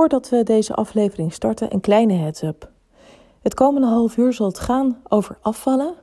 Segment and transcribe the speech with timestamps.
[0.00, 2.70] Voordat we deze aflevering starten, een kleine heads-up.
[3.42, 5.94] Het komende half uur zal het gaan over afvallen,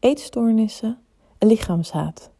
[0.00, 0.98] eetstoornissen
[1.38, 2.30] en lichaamshaat.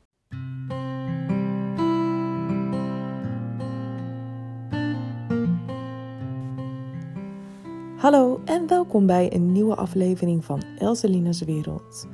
[7.96, 12.06] Hallo en welkom bij een nieuwe aflevering van Elselina's Wereld.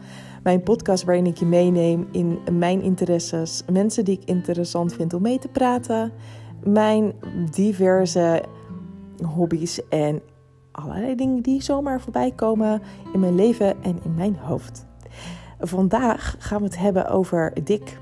[0.43, 5.23] Mijn podcast waarin ik je meeneem in mijn interesses, mensen die ik interessant vind om
[5.23, 6.13] mee te praten,
[6.65, 7.13] mijn
[7.51, 8.43] diverse
[9.25, 10.23] hobby's en
[10.73, 12.83] allerlei dingen die zomaar voorbij komen
[13.13, 14.87] in mijn leven en in mijn hoofd.
[15.61, 17.99] Vandaag gaan we het hebben over dik.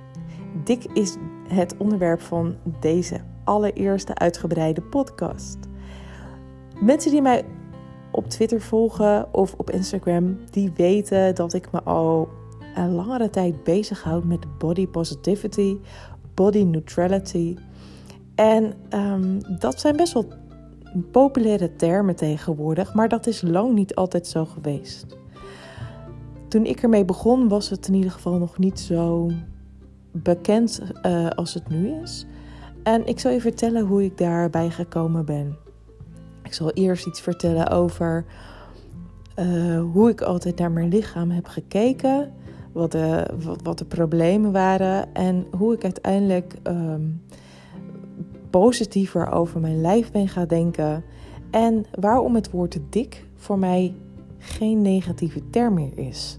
[0.65, 1.17] Dik is
[1.49, 5.59] het onderwerp van deze allereerste uitgebreide podcast.
[6.81, 7.45] Mensen die mij
[8.11, 12.29] op Twitter volgen of op Instagram, die weten dat ik me al
[12.75, 15.77] een langere tijd bezighoud met body positivity,
[16.35, 17.57] body neutrality.
[18.35, 20.27] En um, dat zijn best wel
[21.11, 25.07] populaire termen tegenwoordig, maar dat is lang niet altijd zo geweest.
[26.49, 29.31] Toen ik ermee begon, was het in ieder geval nog niet zo
[30.13, 32.27] bekend uh, als het nu is.
[32.83, 35.57] En ik zal je vertellen hoe ik daarbij gekomen ben.
[36.43, 38.25] Ik zal eerst iets vertellen over
[39.39, 42.33] uh, hoe ik altijd naar mijn lichaam heb gekeken,
[42.73, 43.27] wat de,
[43.63, 47.23] wat, de problemen waren en hoe ik uiteindelijk um,
[48.51, 51.05] positiever over mijn lijf ben gaan denken
[51.51, 53.95] en waarom het woord dik voor mij
[54.39, 56.39] geen negatieve term meer is.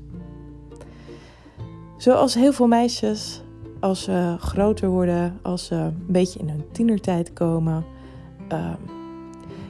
[1.98, 3.44] Zoals heel veel meisjes,
[3.80, 7.86] als ze groter worden, als ze een beetje in hun tienertijd komen,
[8.52, 8.74] uh,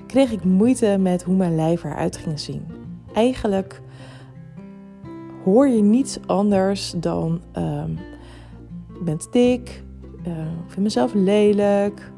[0.08, 2.66] kreeg ik moeite met hoe mijn lijf eruit ging zien.
[3.14, 3.82] Eigenlijk
[5.44, 7.84] hoor je niets anders dan: uh,
[8.94, 9.84] ik ben dik,
[10.28, 12.12] uh, ik vind mezelf lelijk,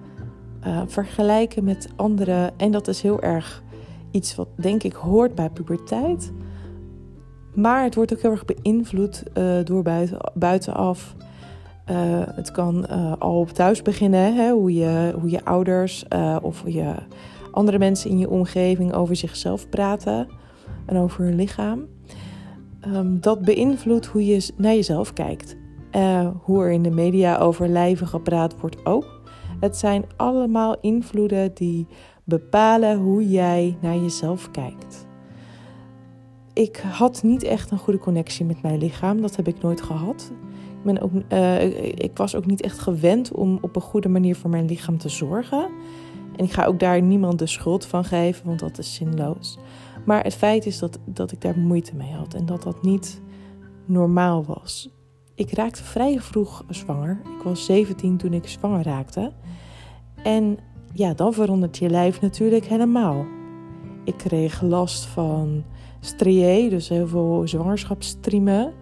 [0.67, 2.51] uh, vergelijken met anderen.
[2.57, 3.63] En dat is heel erg
[4.11, 6.31] iets wat denk ik hoort bij puberteit.
[7.53, 11.15] Maar het wordt ook heel erg beïnvloed uh, door buiten, buitenaf.
[11.91, 11.95] Uh,
[12.25, 12.89] het kan
[13.19, 16.05] al op thuis beginnen, hè, hoe, je, hoe je ouders
[16.41, 16.93] of je
[17.51, 20.27] andere mensen in je omgeving over zichzelf praten
[20.85, 21.85] en over hun lichaam.
[22.87, 25.57] Um, dat beïnvloedt hoe je naar jezelf kijkt.
[26.41, 29.12] hoe er in de media over lijven gepraat wordt ook.
[29.63, 31.87] Het zijn allemaal invloeden die
[32.23, 35.07] bepalen hoe jij naar jezelf kijkt.
[36.53, 39.21] Ik had niet echt een goede connectie met mijn lichaam.
[39.21, 40.31] Dat heb ik nooit gehad.
[40.77, 44.35] Ik, ben ook, uh, ik was ook niet echt gewend om op een goede manier
[44.35, 45.69] voor mijn lichaam te zorgen.
[46.35, 49.57] En ik ga ook daar niemand de schuld van geven, want dat is zinloos.
[50.05, 53.21] Maar het feit is dat, dat ik daar moeite mee had en dat dat niet
[53.85, 54.89] normaal was.
[55.35, 57.21] Ik raakte vrij vroeg zwanger.
[57.37, 59.31] Ik was 17 toen ik zwanger raakte.
[60.23, 60.57] En
[60.93, 63.25] ja, dan verandert je lijf natuurlijk helemaal.
[64.03, 65.63] Ik kreeg last van
[65.99, 68.73] strié, dus heel veel zwangerschapsstriemen.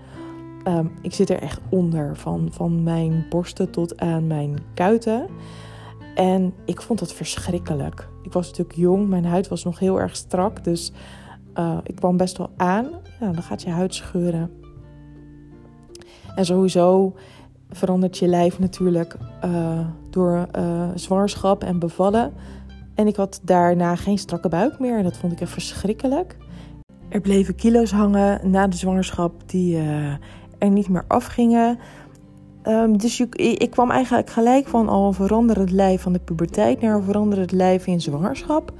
[0.67, 5.27] Um, ik zit er echt onder, van, van mijn borsten tot aan mijn kuiten.
[6.15, 8.09] En ik vond het verschrikkelijk.
[8.23, 10.91] Ik was natuurlijk jong, mijn huid was nog heel erg strak, dus
[11.59, 12.87] uh, ik kwam best wel aan.
[13.19, 14.51] Ja, dan gaat je huid scheuren.
[16.35, 17.15] En sowieso
[17.69, 19.79] verandert je lijf natuurlijk uh,
[20.13, 22.33] door uh, zwangerschap en bevallen.
[22.95, 25.03] En ik had daarna geen strakke buik meer.
[25.03, 26.37] Dat vond ik echt verschrikkelijk.
[27.09, 30.07] Er bleven kilo's hangen na de zwangerschap die uh,
[30.57, 31.79] er niet meer afgingen.
[32.67, 36.95] Um, dus ik kwam eigenlijk gelijk van al een veranderend lijf van de puberteit naar
[36.95, 38.73] een veranderend lijf in zwangerschap.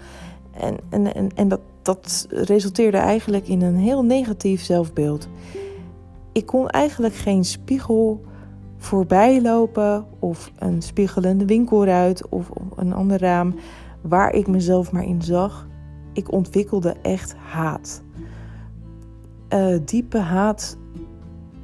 [0.52, 5.28] En, en, en, en dat, dat resulteerde eigenlijk in een heel negatief zelfbeeld.
[6.32, 8.22] Ik kon eigenlijk geen spiegel
[8.82, 13.56] voorbij lopen of een spiegelende winkelruit of een ander raam
[14.02, 15.68] waar ik mezelf maar in zag.
[16.14, 18.04] Ik ontwikkelde echt haat.
[19.50, 20.78] Uh, diepe haat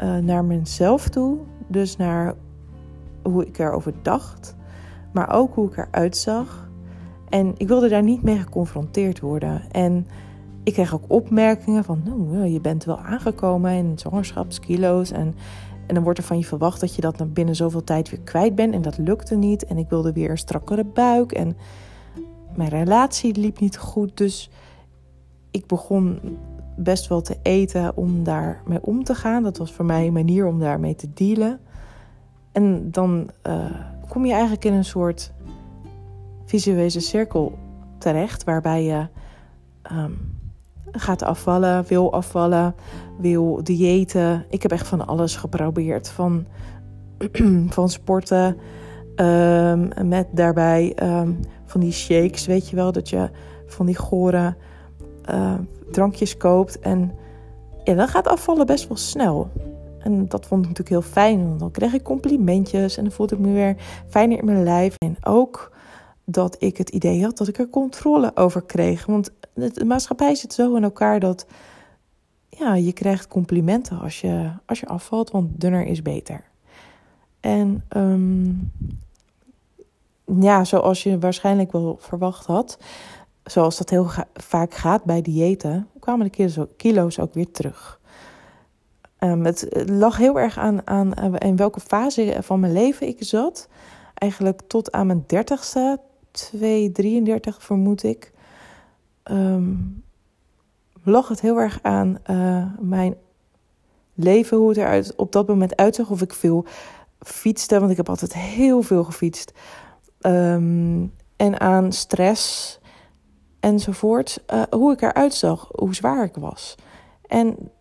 [0.01, 2.33] uh, naar mezelf toe, dus naar
[3.23, 4.55] hoe ik erover dacht,
[5.13, 6.69] maar ook hoe ik eruit zag.
[7.29, 9.61] En ik wilde daar niet mee geconfronteerd worden.
[9.71, 10.07] En
[10.63, 15.35] ik kreeg ook opmerkingen van, nou, je bent wel aangekomen in zwangerschapskilo's en
[15.87, 18.55] en dan wordt er van je verwacht dat je dat binnen zoveel tijd weer kwijt
[18.55, 18.73] bent.
[18.73, 19.65] En dat lukte niet.
[19.65, 21.31] En ik wilde weer een strakkere buik.
[21.31, 21.57] En
[22.55, 24.17] mijn relatie liep niet goed.
[24.17, 24.49] Dus
[25.51, 26.19] ik begon
[26.75, 29.43] best wel te eten om daarmee om te gaan.
[29.43, 31.59] Dat was voor mij een manier om daarmee te dealen.
[32.51, 33.65] En dan uh,
[34.07, 35.33] kom je eigenlijk in een soort
[36.45, 37.57] visuele cirkel
[37.97, 38.43] terecht.
[38.43, 39.07] Waarbij je
[39.91, 40.36] um,
[40.91, 42.75] gaat afvallen, wil afvallen,
[43.17, 44.45] wil diëten.
[44.49, 46.09] Ik heb echt van alles geprobeerd.
[46.09, 46.45] Van,
[47.69, 48.57] van sporten,
[49.15, 53.29] um, met daarbij um, van die shakes, weet je wel, dat je
[53.65, 54.55] van die gore
[55.29, 55.53] uh,
[55.91, 56.79] drankjes koopt.
[56.79, 57.11] En
[57.83, 59.49] ja, dan gaat afvallen best wel snel.
[59.99, 63.35] En dat vond ik natuurlijk heel fijn, want dan kreeg ik complimentjes en dan voelde
[63.35, 63.75] ik me weer
[64.07, 64.95] fijner in mijn lijf.
[64.97, 65.71] En ook
[66.29, 69.05] dat ik het idee had dat ik er controle over kreeg.
[69.05, 71.45] Want de maatschappij zit zo in elkaar dat
[72.49, 76.43] ja, je krijgt complimenten als je, als je afvalt, want dunner is beter.
[77.39, 78.71] En um,
[80.39, 82.77] ja, zoals je waarschijnlijk wel verwacht had,
[83.43, 87.99] zoals dat heel vaak gaat bij diëten, kwamen de kilo's ook weer terug.
[89.19, 93.67] Um, het lag heel erg aan, aan in welke fase van mijn leven ik zat.
[94.13, 95.99] Eigenlijk tot aan mijn dertigste,
[96.37, 98.31] 233 vermoed ik.
[99.31, 100.03] Um,
[101.03, 103.15] het heel erg aan uh, mijn
[104.13, 106.09] leven, hoe het eruit op dat moment uitzag.
[106.09, 106.65] Of ik veel
[107.19, 109.51] fietste, want ik heb altijd heel veel gefietst.
[110.21, 112.79] Um, en aan stress
[113.59, 114.43] enzovoort.
[114.53, 116.75] Uh, hoe ik eruit zag, hoe zwaar ik was.
[117.25, 117.71] En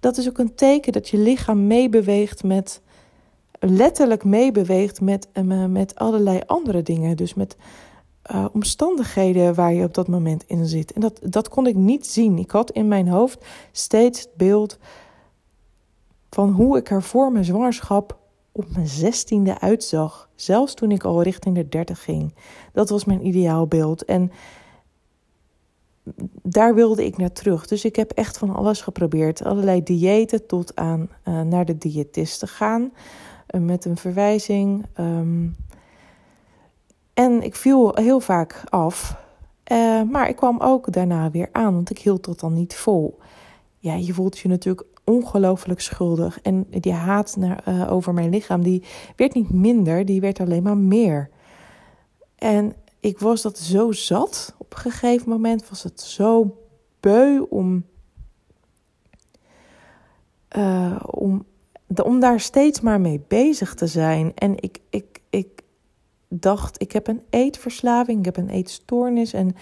[0.00, 2.82] dat is ook een teken dat je lichaam meebeweegt met.
[3.70, 7.16] Letterlijk meebeweegt met, uh, met allerlei andere dingen.
[7.16, 7.56] Dus met
[8.32, 10.92] uh, omstandigheden waar je op dat moment in zit.
[10.92, 12.38] En dat, dat kon ik niet zien.
[12.38, 14.78] Ik had in mijn hoofd steeds het beeld
[16.30, 18.18] van hoe ik er voor mijn zwangerschap
[18.52, 20.28] op mijn zestiende uitzag.
[20.34, 22.34] Zelfs toen ik al richting de dertig ging.
[22.72, 24.04] Dat was mijn ideaalbeeld.
[24.04, 24.32] En
[26.42, 27.66] daar wilde ik naar terug.
[27.66, 29.44] Dus ik heb echt van alles geprobeerd.
[29.44, 32.92] Allerlei diëten tot aan uh, naar de diëtist te gaan.
[33.54, 34.86] Uh, met een verwijzing.
[34.98, 35.56] Um,
[37.14, 39.22] en ik viel heel vaak af.
[39.72, 43.18] Uh, maar ik kwam ook daarna weer aan, want ik hield dat dan niet vol.
[43.78, 46.40] Ja, je voelt je natuurlijk ongelooflijk schuldig.
[46.40, 48.82] En die haat naar, uh, over mijn lichaam, die
[49.16, 51.30] werd niet minder, die werd alleen maar meer.
[52.38, 54.54] En ik was dat zo zat.
[54.58, 56.56] Op een gegeven moment was het zo
[57.00, 57.84] beu om,
[61.06, 61.44] om,
[62.02, 64.32] om daar steeds maar mee bezig te zijn.
[64.34, 65.62] En ik, ik, ik
[66.28, 69.32] dacht, ik heb een eetverslaving, ik heb een eetstoornis.
[69.32, 69.56] En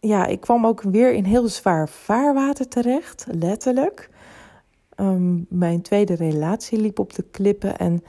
[0.00, 4.10] ja, ik kwam ook weer in heel zwaar vaarwater terecht, letterlijk.
[4.96, 8.04] Um, mijn tweede relatie liep op de klippen en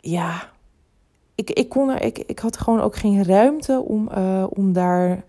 [0.00, 0.50] ja,
[1.34, 5.24] ik, ik, kon er, ik, ik had gewoon ook geen ruimte om, uh, om daar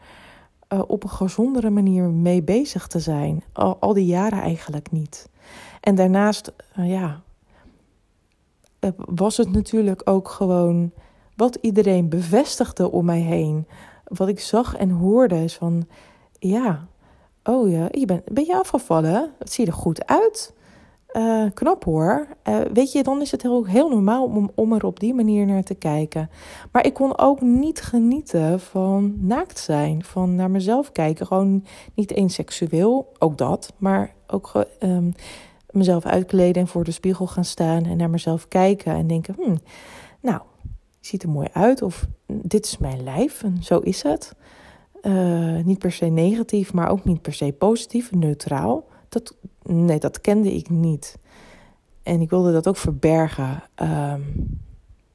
[0.73, 3.43] uh, op een gezondere manier mee bezig te zijn.
[3.53, 5.29] Al, al die jaren eigenlijk niet.
[5.87, 7.21] En daarnaast, uh, ja,
[8.79, 10.91] eh, was het natuurlijk ook gewoon
[11.35, 13.67] wat iedereen bevestigde om mij heen.
[14.03, 15.87] Wat ik zag en hoorde is van,
[16.39, 16.87] ja,
[17.43, 19.31] oh ja, je bent, ben je afgevallen?
[19.39, 20.53] Het ziet er goed uit.
[21.11, 22.27] Uh, knap hoor.
[22.73, 25.63] Weet je, dan is het heel, heel normaal om, om er op die manier naar
[25.63, 26.29] te kijken.
[26.71, 31.27] Maar ik kon ook niet genieten van naakt zijn, van naar mezelf kijken.
[31.27, 35.13] Gewoon niet eens seksueel, ook dat, maar ook um,
[35.69, 39.59] mezelf uitkleden en voor de spiegel gaan staan en naar mezelf kijken en denken: hmm,
[40.21, 40.41] nou,
[40.99, 44.35] ziet er mooi uit of dit is mijn lijf en zo is het.
[45.03, 48.87] Uh, niet per se negatief, maar ook niet per se positief, neutraal.
[49.09, 51.17] Dat, nee, dat kende ik niet.
[52.03, 53.63] En ik wilde dat ook verbergen.
[53.75, 54.59] Um,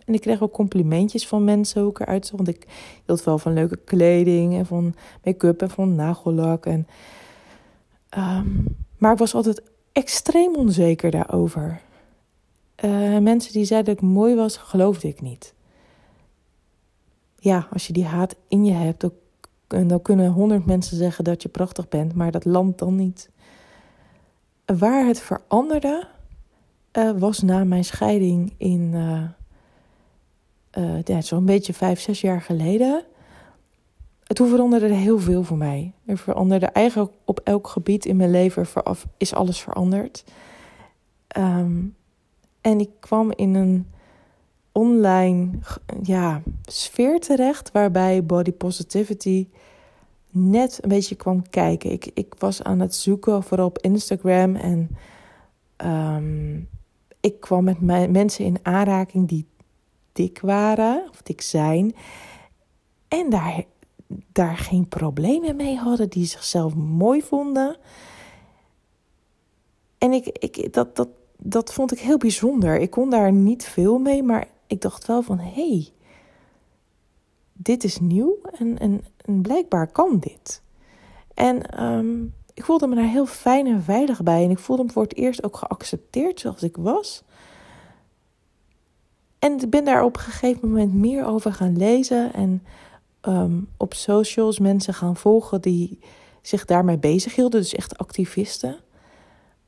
[0.06, 2.32] en ik kreeg ook complimentjes van mensen hoe ik eruit.
[2.37, 2.66] Want ik
[3.06, 4.94] hield wel van leuke kleding en van
[5.25, 6.66] make-up en van nagellak.
[6.66, 6.87] En,
[8.18, 8.64] um,
[8.99, 11.80] maar ik was altijd extreem onzeker daarover.
[12.84, 15.54] Uh, mensen die zeiden dat ik mooi was, geloofde ik niet.
[17.38, 19.00] Ja, als je die haat in je hebt,
[19.66, 23.30] dan, dan kunnen honderd mensen zeggen dat je prachtig bent, maar dat landt dan niet.
[24.64, 26.08] Waar het veranderde,
[26.92, 28.92] uh, was na mijn scheiding in
[30.78, 33.04] uh, ja, zo'n beetje vijf, zes jaar geleden.
[34.32, 35.92] Toen veranderde er heel veel voor mij.
[36.04, 38.66] Er veranderde eigenlijk op elk gebied in mijn leven
[39.16, 40.24] is alles veranderd.
[41.38, 41.96] Um,
[42.60, 43.86] en ik kwam in een
[44.72, 45.50] online
[46.02, 49.48] ja, sfeer terecht waarbij body positivity
[50.30, 51.90] net een beetje kwam kijken.
[51.90, 54.56] Ik, ik was aan het zoeken, vooral op Instagram.
[54.56, 54.96] En
[55.76, 56.68] um,
[57.20, 59.46] ik kwam met mensen in aanraking die
[60.12, 61.94] dik waren, of dik zijn.
[63.08, 63.64] En daar
[64.33, 67.76] daar geen problemen mee hadden, die zichzelf mooi vonden.
[69.99, 72.81] En ik, ik, dat, dat, dat vond ik heel bijzonder.
[72.81, 75.88] Ik kon daar niet veel mee, maar ik dacht wel van hé, hey,
[77.52, 80.62] dit is nieuw en, en, en, blijkbaar kan dit.
[81.35, 84.45] En um, ik voelde me daar heel fijn en veilig bij.
[84.45, 87.23] En ik voelde me voor het eerst ook geaccepteerd zoals ik was.
[89.38, 92.62] en ik ben daar op een gegeven moment meer over gaan lezen en
[93.23, 95.99] ehm, op socials mensen gaan volgen die
[96.43, 98.76] zich daarmee bezig hielden, dus echt activisten.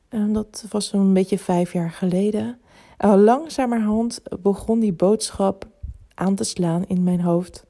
[0.09, 2.59] En dat was een beetje vijf jaar geleden.
[2.97, 5.67] En langzamerhand begon die boodschap
[6.15, 7.65] aan te slaan in mijn hoofd.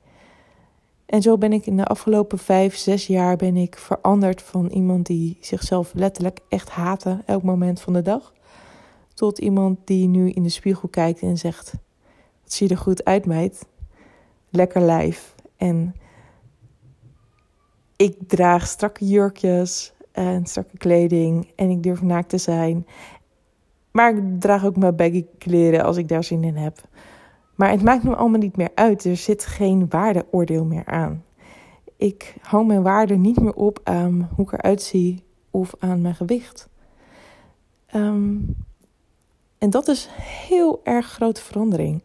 [1.12, 5.06] En zo ben ik in de afgelopen vijf, zes jaar ben ik veranderd van iemand
[5.06, 8.34] die zichzelf letterlijk echt haatte elk moment van de dag.
[9.14, 11.74] Tot iemand die nu in de spiegel kijkt en zegt:
[12.44, 13.66] zie je er goed uit, meid?
[14.50, 15.36] Lekker lijf.
[15.58, 15.96] En
[17.96, 22.88] ik draag strakke jurkjes en strakke kleding en ik durf naakt te zijn.
[23.92, 26.82] Maar ik draag ook mijn baggy kleren als ik daar zin in heb.
[27.56, 29.06] Maar het maakt me allemaal niet meer uit.
[29.06, 31.24] Er zit geen waardeoordeel meer aan.
[31.96, 36.16] Ik hang mijn waarde niet meer op aan hoe ik eruit zie of aan mijn
[36.16, 36.70] gewicht.
[37.86, 38.36] Ehm,
[39.58, 42.04] en dat is heel erg grote verandering.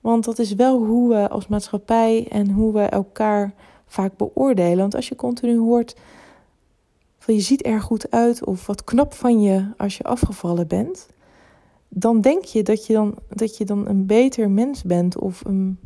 [0.00, 3.54] Want dat is wel hoe we als maatschappij en hoe we elkaar
[3.86, 4.78] vaak beoordelen.
[4.78, 5.96] Want als je continu hoort
[7.18, 11.08] van je ziet er goed uit of wat knap van je als je afgevallen bent,
[11.94, 15.78] dan denk je dat je dan, dat je dan een beter mens bent of een.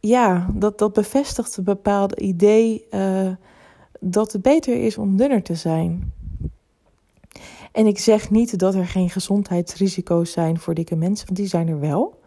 [0.00, 3.30] Ja, dat, dat bevestigt een bepaald idee uh,
[4.00, 6.12] dat het beter is om dunner te zijn.
[7.72, 11.68] En ik zeg niet dat er geen gezondheidsrisico's zijn voor dikke mensen, want die zijn
[11.68, 12.20] er wel.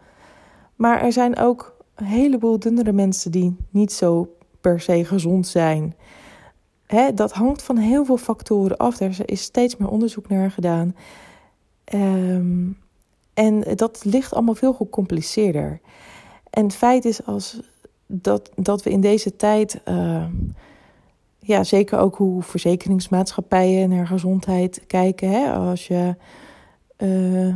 [0.76, 5.94] Maar er zijn ook een heleboel dunnere mensen die niet zo per se gezond zijn.
[6.86, 9.00] Hè, dat hangt van heel veel factoren af.
[9.00, 10.94] Er is steeds meer onderzoek naar gedaan.
[11.84, 12.68] Ehm,
[13.34, 15.80] en dat ligt allemaal veel gecompliceerder.
[16.50, 17.60] En het feit is als
[18.06, 20.24] dat, dat we in deze tijd, uh,
[21.38, 25.30] ja, zeker ook hoe verzekeringsmaatschappijen naar gezondheid kijken.
[25.30, 25.52] Hè?
[25.52, 26.14] Als je
[26.98, 27.54] uh,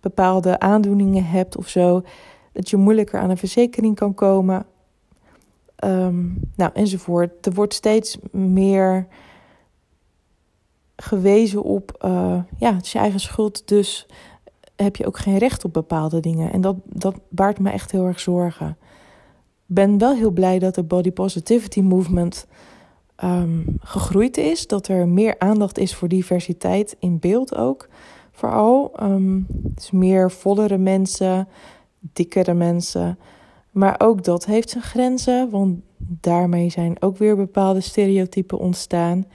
[0.00, 2.02] bepaalde aandoeningen hebt of zo,
[2.52, 4.66] dat je moeilijker aan een verzekering kan komen.
[5.84, 7.46] Um, nou, enzovoort.
[7.46, 9.06] Er wordt steeds meer
[11.02, 14.06] gewezen op, uh, ja, het is je eigen schuld, dus
[14.76, 16.52] heb je ook geen recht op bepaalde dingen.
[16.52, 18.76] En dat, dat baart me echt heel erg zorgen.
[19.66, 22.46] Ben wel heel blij dat de body positivity movement
[23.24, 24.66] um, gegroeid is.
[24.66, 27.88] Dat er meer aandacht is voor diversiteit in beeld ook.
[28.32, 31.48] Vooral um, dus meer vollere mensen,
[31.98, 33.18] dikkere mensen.
[33.70, 39.26] Maar ook dat heeft zijn grenzen, want daarmee zijn ook weer bepaalde stereotypen ontstaan.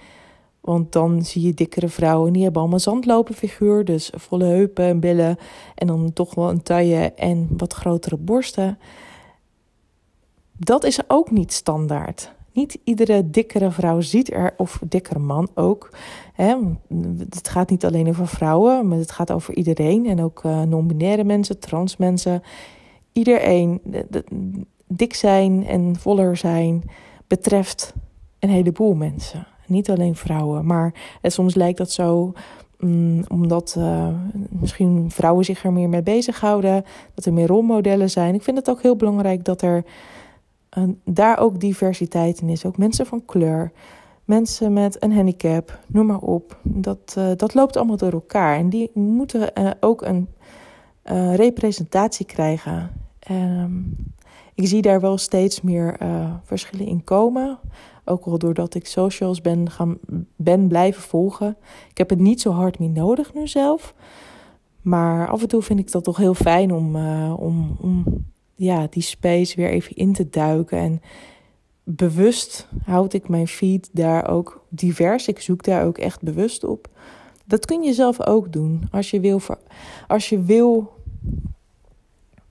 [0.65, 5.37] Want dan zie je dikkere vrouwen, die hebben allemaal zandlopenfiguur, dus volle heupen en billen
[5.75, 8.77] en dan toch wel een taille en wat grotere borsten.
[10.57, 12.33] Dat is ook niet standaard.
[12.51, 15.89] Niet iedere dikkere vrouw ziet er, of dikkere man ook.
[16.33, 16.55] Hè,
[17.29, 20.05] het gaat niet alleen over vrouwen, maar het gaat over iedereen.
[20.05, 22.43] En ook uh, non-binaire mensen, trans mensen.
[23.11, 23.81] Iedereen,
[24.87, 26.83] dik zijn en voller zijn,
[27.27, 27.93] betreft
[28.39, 29.47] een heleboel mensen.
[29.67, 32.33] Niet alleen vrouwen, maar soms lijkt dat zo
[32.79, 34.07] mm, omdat uh,
[34.49, 38.33] misschien vrouwen zich er meer mee bezighouden, dat er meer rolmodellen zijn.
[38.33, 39.83] Ik vind het ook heel belangrijk dat er
[41.03, 42.65] daar ook diversiteit in is.
[42.65, 43.71] Ook mensen van kleur,
[44.25, 46.57] mensen met een handicap, noem maar op.
[46.61, 48.57] Dat, uh, dat loopt allemaal door elkaar.
[48.57, 50.27] En die moeten uh, ook een
[51.35, 52.91] representatie krijgen.
[53.19, 53.95] En, um,
[54.53, 55.97] ik zie daar wel steeds meer
[56.43, 57.59] verschillen in komen.
[58.05, 59.97] Ook al doordat ik socials ben, gaan,
[60.35, 61.57] ben blijven volgen.
[61.89, 63.93] Ik heb het niet zo hard meer nodig nu zelf.
[64.81, 66.95] Maar af en toe vind ik dat toch heel fijn om,
[67.35, 68.03] om, om
[68.55, 70.77] ja, die space weer even in te duiken.
[70.77, 71.01] En
[71.83, 75.27] bewust houd ik mijn feed daar ook divers.
[75.27, 76.89] Ik zoek daar ook echt bewust op.
[77.45, 78.87] Dat kun je zelf ook doen.
[78.91, 79.41] Als je wil,
[80.07, 80.93] als je wil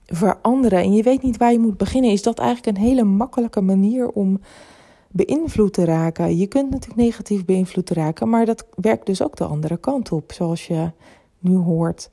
[0.05, 3.61] veranderen en je weet niet waar je moet beginnen, is dat eigenlijk een hele makkelijke
[3.61, 4.39] manier om
[5.15, 6.37] beïnvloed te raken.
[6.37, 10.31] Je kunt natuurlijk negatief beïnvloed raken, maar dat werkt dus ook de andere kant op,
[10.31, 10.91] zoals je
[11.39, 12.09] nu hoort.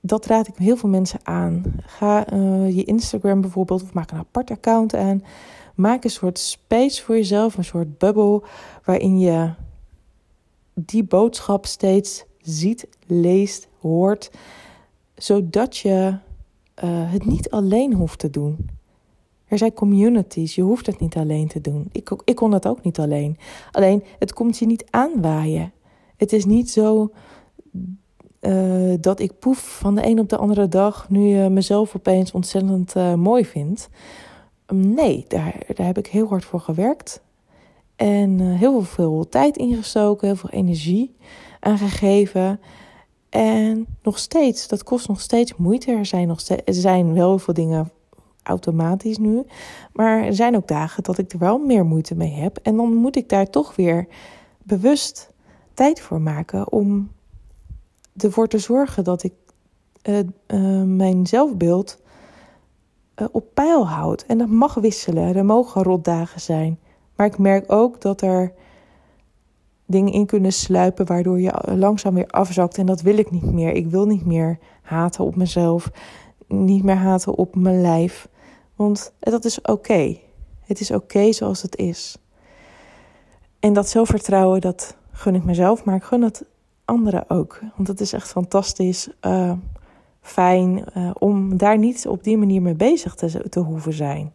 [0.00, 1.62] Dat raad ik heel veel mensen aan.
[1.80, 5.24] Ga uh, je Instagram bijvoorbeeld, of maak een apart account aan.
[5.74, 8.44] Maak een soort space voor jezelf, een soort bubbel
[8.84, 9.50] waarin je
[10.74, 14.30] die boodschap steeds ziet, leest, hoort,
[15.14, 16.14] zodat je
[16.84, 18.70] uh, het niet alleen hoeft te doen.
[19.50, 21.88] Er zijn communities, je hoeft het niet alleen te doen.
[21.92, 23.38] Ik, ik kon het ook niet alleen.
[23.72, 25.72] Alleen, het komt je niet aanwaaien.
[26.16, 27.10] Het is niet zo
[28.40, 32.32] uh, dat ik poef van de een op de andere dag nu je mezelf opeens
[32.32, 33.88] ontzettend uh, mooi vind.
[34.72, 37.22] Nee, daar, daar heb ik heel hard voor gewerkt.
[37.96, 41.14] En heel veel tijd ingestoken, heel veel energie
[41.60, 42.60] aangegeven.
[43.28, 45.92] En nog steeds, dat kost nog steeds moeite.
[45.92, 47.90] Er zijn, nog steeds, er zijn wel veel dingen
[48.50, 49.42] automatisch nu.
[49.92, 52.58] Maar er zijn ook dagen dat ik er wel meer moeite mee heb.
[52.62, 54.06] En dan moet ik daar toch weer
[54.62, 55.32] bewust
[55.74, 57.10] tijd voor maken om
[58.16, 59.32] ervoor te zorgen dat ik
[60.08, 62.00] uh, uh, mijn zelfbeeld
[63.16, 64.26] uh, op peil houdt.
[64.26, 65.36] En dat mag wisselen.
[65.36, 66.78] Er mogen rotdagen zijn.
[67.16, 68.52] Maar ik merk ook dat er
[69.86, 72.78] dingen in kunnen sluipen waardoor je langzaam weer afzakt.
[72.78, 73.72] En dat wil ik niet meer.
[73.72, 75.90] Ik wil niet meer haten op mezelf.
[76.46, 78.28] Niet meer haten op mijn lijf.
[78.80, 80.16] Want dat is oké.
[80.60, 82.18] Het is oké zoals het is.
[83.58, 86.44] En dat zelfvertrouwen, dat gun ik mezelf, maar ik gun het
[86.84, 87.60] anderen ook.
[87.76, 89.08] Want het is echt fantastisch.
[89.26, 89.52] Uh,
[90.20, 94.34] fijn uh, om daar niet op die manier mee bezig te, te hoeven zijn.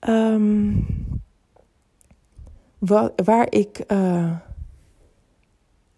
[0.00, 0.86] Um,
[3.24, 4.36] waar, ik uh,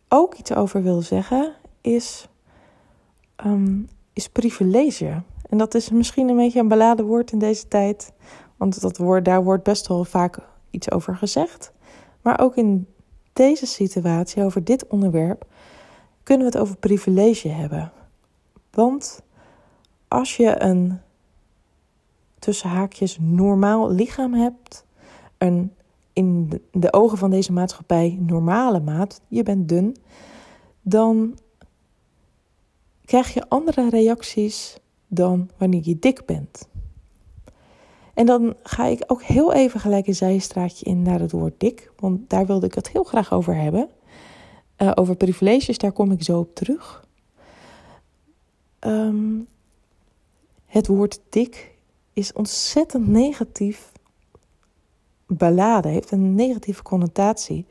[0.09, 2.29] ook iets over wil zeggen is,
[3.47, 5.23] um, is privilege.
[5.53, 8.13] En dat is misschien een beetje een beladen woord in deze tijd.
[8.57, 10.39] Want dat woord, daar wordt best wel vaak
[10.71, 11.73] iets over gezegd.
[12.23, 12.87] Maar ook in
[13.33, 15.47] deze situatie, over dit onderwerp,
[16.23, 17.93] kunnen we het over privilege hebben.
[18.71, 19.23] Want
[20.09, 21.01] als je een
[22.39, 24.85] tussen haakjes normaal lichaam hebt,
[25.39, 25.73] een
[26.13, 29.97] in de ogen van deze maatschappij normale maat, je bent dun,
[30.83, 31.39] dan
[33.05, 34.81] krijg je andere reacties
[35.15, 36.69] dan wanneer je dik bent.
[38.15, 41.93] En dan ga ik ook heel even gelijk een zijstraatje in naar het woord dik,
[41.97, 43.89] want daar wilde ik het heel graag over hebben.
[44.79, 47.07] Uh, over privileges, daar kom ik zo op terug.
[48.81, 49.47] Um,
[50.67, 51.75] het woord dik
[52.13, 53.93] is ontzettend negatief
[55.27, 57.67] beladen, heeft een negatieve connotatie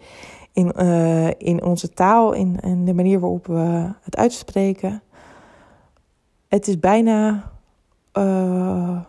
[0.54, 5.02] in, uh, in onze taal, in, in de manier waarop we het uitspreken.
[6.52, 7.52] Het is bijna
[8.18, 9.02] uh,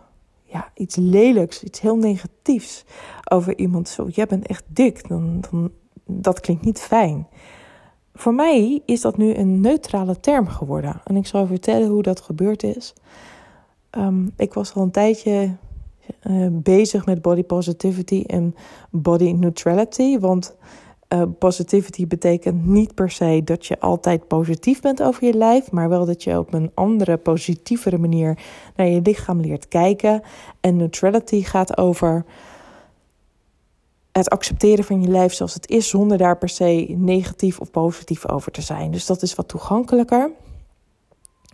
[0.43, 2.85] ja, iets lelijks, iets heel negatiefs
[3.31, 3.89] over iemand.
[3.89, 5.71] Zo, jij bent echt dik, dan, dan,
[6.05, 7.27] dat klinkt niet fijn.
[8.13, 11.01] Voor mij is dat nu een neutrale term geworden.
[11.03, 12.93] En ik zal vertellen hoe dat gebeurd is.
[13.91, 15.55] Um, ik was al een tijdje
[16.23, 18.55] uh, bezig met body positivity en
[18.89, 20.19] body neutrality.
[20.19, 20.55] Want
[21.13, 25.89] uh, positivity betekent niet per se dat je altijd positief bent over je lijf, maar
[25.89, 28.37] wel dat je op een andere, positievere manier
[28.75, 30.21] naar je lichaam leert kijken.
[30.61, 32.25] En neutrality gaat over
[34.11, 38.29] het accepteren van je lijf zoals het is, zonder daar per se negatief of positief
[38.29, 38.91] over te zijn.
[38.91, 40.31] Dus dat is wat toegankelijker.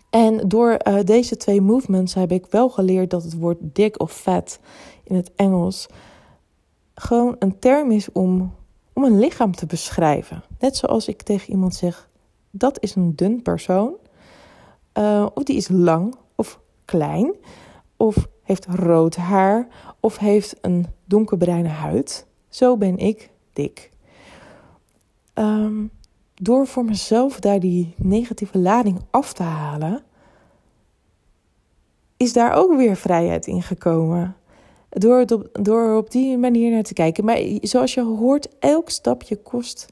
[0.10, 4.12] En door uh, deze twee movements heb ik wel geleerd dat het woord dik of
[4.12, 4.60] fat
[5.04, 5.88] in het Engels
[6.96, 8.54] gewoon een term is om,
[9.00, 10.44] om een lichaam te beschrijven.
[10.60, 12.10] Net zoals ik tegen iemand zeg:
[12.52, 13.94] dat is een dun persoon,
[14.94, 17.36] uh, of die is lang of klein,
[17.98, 19.68] of heeft rood haar,
[20.00, 22.28] of heeft een donkerbruine huid.
[22.50, 23.92] Zo ben ik dik.
[25.34, 25.92] Um,
[26.34, 30.04] door voor mezelf daar die negatieve lading af te halen,
[32.18, 34.36] is daar ook weer vrijheid in gekomen.
[34.90, 37.26] Door, door op die manier naar te kijken.
[37.26, 39.88] Maar zoals je hoort, elk stapje kost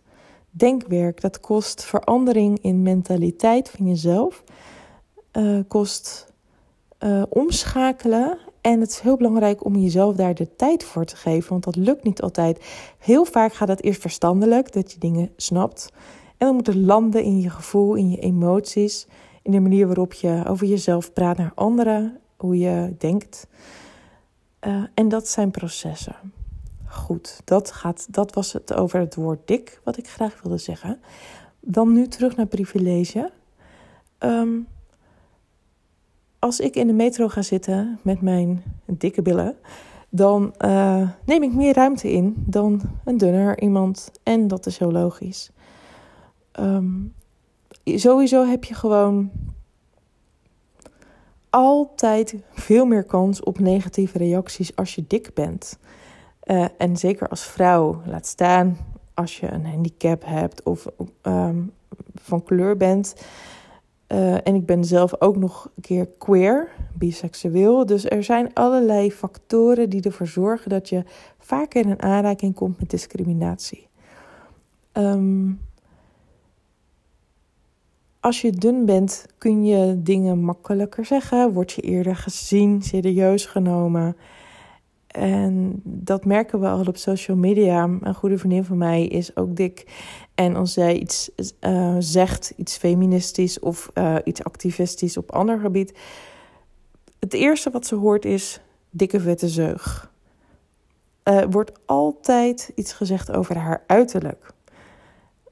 [0.49, 1.21] denkwerk.
[1.21, 4.43] Dat kost verandering in mentaliteit van jezelf.
[5.33, 6.33] Uh, kost
[6.99, 8.37] uh, omschakelen.
[8.61, 11.49] En het is heel belangrijk om jezelf daar de tijd voor te geven.
[11.49, 12.65] Want dat lukt niet altijd.
[12.97, 15.91] Heel vaak gaat het eerst verstandelijk, dat je dingen snapt.
[16.37, 19.07] En dan moet het landen in je gevoel, in je emoties.
[19.41, 22.17] In de manier waarop je over jezelf praat naar anderen.
[22.35, 23.47] Hoe je denkt.
[24.61, 26.15] Uh, en dat zijn processen.
[26.85, 30.99] Goed, dat, gaat, dat was het over het woord dik, wat ik graag wilde zeggen.
[31.59, 33.31] Dan nu terug naar privilege.
[34.19, 34.67] Um,
[36.39, 39.57] als ik in de metro ga zitten met mijn dikke billen,
[40.09, 44.11] dan uh, neem ik meer ruimte in dan een dunner iemand.
[44.23, 45.51] En dat is heel logisch.
[46.59, 47.13] Um,
[47.83, 49.31] sowieso heb je gewoon
[51.49, 55.77] altijd veel meer kans op negatieve reacties als je dik bent.
[56.45, 58.77] Uh, en zeker als vrouw, laat staan
[59.13, 60.87] als je een handicap hebt of
[61.21, 61.71] um,
[62.15, 63.15] van kleur bent.
[64.07, 67.85] Uh, en ik ben zelf ook nog een keer queer, biseksueel.
[67.85, 71.03] Dus er zijn allerlei factoren die ervoor zorgen dat je
[71.37, 73.87] vaker in aanraking komt met discriminatie.
[74.93, 75.59] Um,
[78.27, 81.53] als je dun bent, kun je dingen makkelijker zeggen.
[81.53, 84.17] Word je eerder gezien, serieus genomen.
[85.07, 87.83] En dat merken we al op social media.
[88.01, 89.85] Een goede vriendin van mij is ook dik.
[90.35, 95.97] En als zij iets uh, zegt, iets feministisch of uh, iets activistisch op ander gebied,
[97.19, 100.11] het eerste wat ze hoort is dikke vette zeug.
[101.23, 104.53] Er wordt altijd iets gezegd over haar uiterlijk.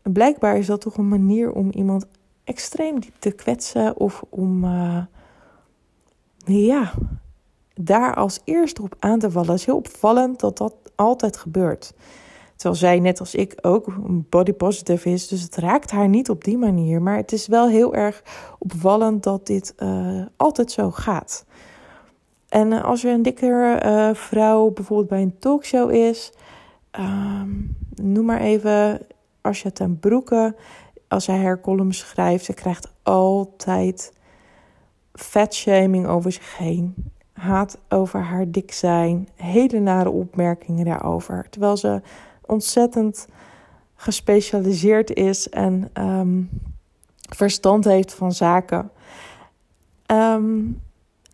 [0.04, 2.06] Blijkbaar is dat toch een manier om iemand
[2.46, 5.04] extreem diep te kwetsen of om uh,
[6.46, 6.92] ja,
[7.74, 9.50] daar als eerste op aan te vallen.
[9.50, 11.94] Het is heel opvallend dat dat altijd gebeurt.
[12.56, 13.94] Terwijl zij, net als ik, ook
[14.30, 15.28] body positive is.
[15.28, 17.02] Dus het raakt haar niet op die manier.
[17.02, 18.24] Maar het is wel heel erg
[18.60, 21.46] opvallend dat dit uh, altijd zo gaat.
[22.50, 23.80] En uh, als er een dikker
[24.16, 26.32] vrouw bijvoorbeeld bij een talkshow is,
[26.92, 27.50] ehm,
[27.96, 29.02] noem maar even
[29.42, 30.56] Asja ten Broeke,
[31.08, 34.14] als zij haar column schrijft, ze krijgt altijd
[35.14, 36.94] fatshaming over zich heen.
[37.34, 41.48] Haat over haar dik zijn, hele nare opmerkingen daarover.
[41.50, 42.02] Terwijl ze
[42.42, 43.28] ontzettend
[43.96, 46.50] gespecialiseerd is en um,
[47.30, 48.92] verstand heeft van zaken.
[50.12, 50.82] Um,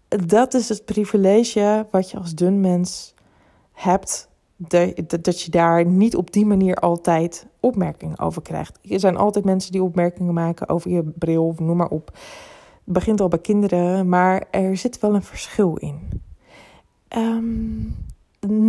[0.08, 3.14] dat is het privilege wat je als dun mens
[3.72, 4.30] hebt.
[5.22, 8.80] Dat je daar niet op die manier altijd opmerkingen over krijgt.
[8.90, 12.06] Er zijn altijd mensen die opmerkingen maken over je bril of noem maar op.
[12.84, 16.00] Het begint al bij kinderen, maar er zit wel een verschil in.
[17.18, 17.96] Um,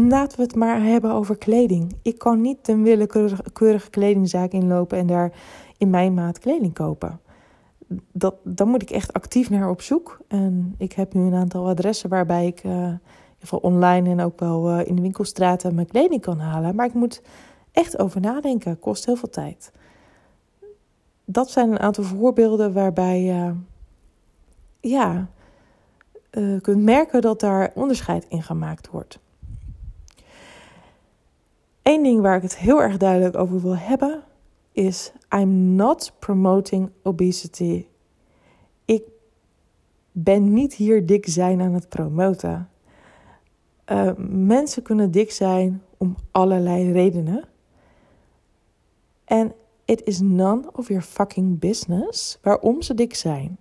[0.09, 1.95] laten we het maar hebben over kleding.
[2.03, 5.33] Ik kan niet een willekeurige kledingzaak inlopen en daar
[5.79, 7.21] in mijn maat kleding kopen.
[8.13, 10.21] Dat, dan moet ik echt actief naar op zoek.
[10.29, 13.01] En ik heb nu een aantal adressen waarbij ik in
[13.49, 16.75] geval online en ook wel uh, in de winkelstraten mijn kleding kan halen.
[16.75, 17.23] Maar ik moet
[17.73, 18.79] echt over nadenken.
[18.79, 19.73] Kost heel veel tijd.
[21.25, 23.51] Dat zijn een aantal voorbeelden waarbij je uh,
[24.81, 25.29] ja,
[26.61, 29.19] kunt merken dat daar onderscheid in gemaakt wordt.
[31.83, 34.23] Eén ding waar ik het heel erg duidelijk over wil hebben
[34.73, 37.87] is: I'm not promoting obesity.
[38.85, 39.03] Ik
[40.13, 42.69] ben niet hier dik zijn aan het promoten.
[43.93, 47.45] Uh, mensen kunnen dik zijn om allerlei redenen.
[49.25, 49.53] En
[49.85, 53.59] it is none of your fucking business waarom ze dik zijn.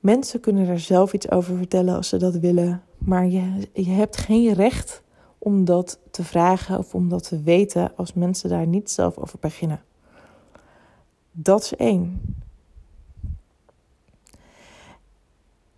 [0.00, 4.16] Mensen kunnen daar zelf iets over vertellen als ze dat willen, maar je, je hebt
[4.16, 5.02] geen recht
[5.38, 9.38] om dat te vragen of om dat te weten als mensen daar niet zelf over
[9.40, 9.82] beginnen.
[11.32, 12.20] Dat is één.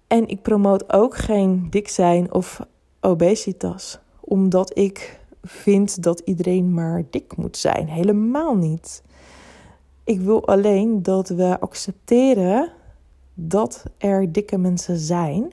[0.06, 2.60] En ik promoot ook geen dik zijn of
[3.06, 7.88] obesitas, omdat ik vind dat iedereen maar dik moet zijn.
[7.88, 9.02] Helemaal niet.
[10.04, 12.72] Ik wil alleen dat we accepteren
[13.34, 15.52] dat er dikke mensen zijn.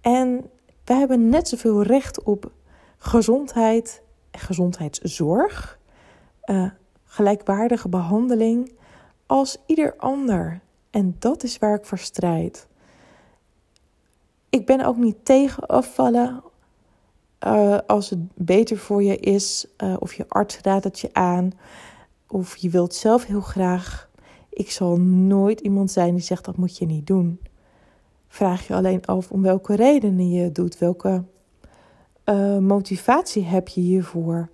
[0.00, 0.50] En
[0.84, 2.50] we hebben net zoveel recht op
[2.98, 5.78] gezondheid, gezondheidszorg,
[6.44, 6.70] uh,
[7.04, 8.72] gelijkwaardige behandeling
[9.26, 10.60] als ieder ander.
[10.90, 12.66] En dat is waar ik voor strijd.
[14.48, 16.42] Ik ben ook niet tegen afvallen
[17.46, 21.52] uh, als het beter voor je is, uh, of je arts raadt het je aan,
[22.26, 24.08] of je wilt zelf heel graag.
[24.50, 27.40] Ik zal nooit iemand zijn die zegt dat moet je niet doen.
[28.28, 31.24] Vraag je alleen af om welke redenen je het doet, welke
[32.24, 34.48] uh, motivatie heb je hiervoor?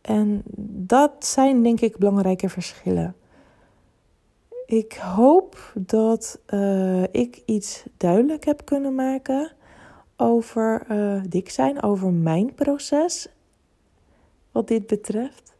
[0.00, 0.42] En
[0.86, 3.14] dat zijn denk ik belangrijke verschillen.
[4.66, 6.40] Ik hoop dat
[7.10, 9.52] ik iets duidelijk heb kunnen maken
[10.16, 13.28] over uh, dik zijn, over mijn proces
[14.52, 15.54] wat dit betreft.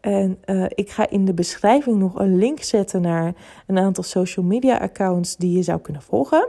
[0.00, 3.34] En uh, ik ga in de beschrijving nog een link zetten naar
[3.66, 6.48] een aantal social media accounts die je zou kunnen volgen.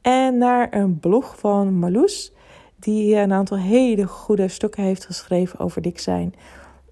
[0.00, 2.32] En naar een blog van Marloes,
[2.76, 6.34] die een aantal hele goede stukken heeft geschreven over dik zijn.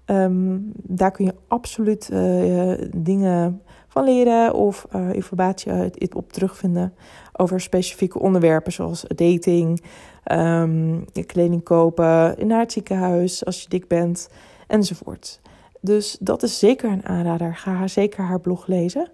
[0.05, 3.61] Um, daar kun je absoluut uh, dingen
[3.93, 5.71] van leren of uh, informatie
[6.15, 6.93] op terugvinden
[7.33, 9.83] over specifieke onderwerpen zoals dating,
[10.31, 14.29] um, kleding kopen, naar het ziekenhuis als je dik bent
[14.67, 15.39] enzovoort.
[15.81, 17.55] Dus dat is zeker een aanrader.
[17.55, 19.11] Ga zeker haar blog lezen.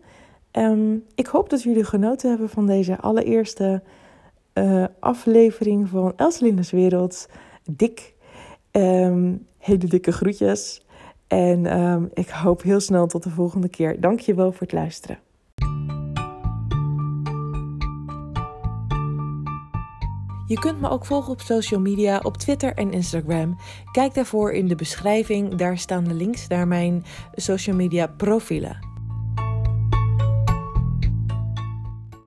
[0.51, 3.81] Um, ik hoop dat jullie genoten hebben van deze allereerste
[4.53, 7.27] uh, aflevering van Elselinda's Wereld.
[7.69, 8.13] Dik.
[8.71, 10.81] Um, hele dikke groetjes.
[11.29, 14.01] En um, ik hoop heel snel tot de volgende keer.
[14.01, 15.19] Dankjewel voor het luisteren.
[20.47, 23.57] Je kunt me ook volgen op social media, op Twitter en Instagram.
[23.91, 28.88] Kijk daarvoor in de beschrijving, daar staan de links naar mijn social media profielen.